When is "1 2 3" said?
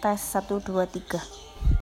0.34-1.39